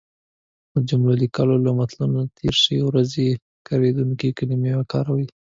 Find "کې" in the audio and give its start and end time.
1.57-1.61